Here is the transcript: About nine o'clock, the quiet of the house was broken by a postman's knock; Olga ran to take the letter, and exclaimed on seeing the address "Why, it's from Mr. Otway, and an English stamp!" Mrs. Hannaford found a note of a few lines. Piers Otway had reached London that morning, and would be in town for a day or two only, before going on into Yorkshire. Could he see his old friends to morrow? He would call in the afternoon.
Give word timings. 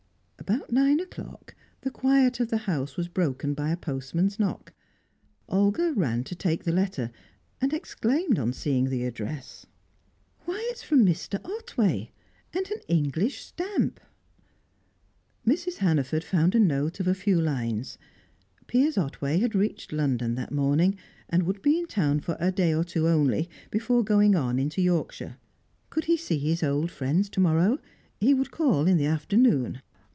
About 0.41 0.71
nine 0.73 0.99
o'clock, 0.99 1.55
the 1.79 1.91
quiet 1.91 2.41
of 2.41 2.49
the 2.49 2.65
house 2.67 2.97
was 2.97 3.07
broken 3.07 3.53
by 3.53 3.69
a 3.71 3.77
postman's 3.77 4.37
knock; 4.37 4.73
Olga 5.47 5.93
ran 5.95 6.25
to 6.25 6.35
take 6.35 6.65
the 6.65 6.73
letter, 6.73 7.09
and 7.61 7.71
exclaimed 7.73 8.37
on 8.37 8.51
seeing 8.51 8.89
the 8.89 9.05
address 9.05 9.65
"Why, 10.43 10.59
it's 10.69 10.83
from 10.83 11.05
Mr. 11.05 11.39
Otway, 11.45 12.11
and 12.53 12.69
an 12.69 12.79
English 12.89 13.45
stamp!" 13.45 14.01
Mrs. 15.47 15.77
Hannaford 15.77 16.23
found 16.23 16.53
a 16.53 16.59
note 16.59 16.99
of 16.99 17.07
a 17.07 17.13
few 17.15 17.39
lines. 17.39 17.97
Piers 18.67 18.97
Otway 18.97 19.37
had 19.37 19.55
reached 19.55 19.93
London 19.93 20.35
that 20.35 20.51
morning, 20.51 20.97
and 21.29 21.43
would 21.43 21.61
be 21.61 21.77
in 21.79 21.85
town 21.87 22.19
for 22.19 22.35
a 22.41 22.51
day 22.51 22.73
or 22.73 22.83
two 22.83 23.07
only, 23.07 23.49
before 23.69 24.03
going 24.03 24.35
on 24.35 24.59
into 24.59 24.81
Yorkshire. 24.81 25.37
Could 25.89 26.05
he 26.05 26.17
see 26.17 26.39
his 26.39 26.61
old 26.61 26.91
friends 26.91 27.29
to 27.29 27.39
morrow? 27.39 27.79
He 28.19 28.33
would 28.33 28.51
call 28.51 28.85
in 28.87 28.97
the 28.97 29.05
afternoon. 29.05 29.81